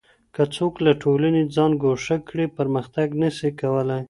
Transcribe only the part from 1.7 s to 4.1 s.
ګوښه کړي پرمختګ نه سي کولای.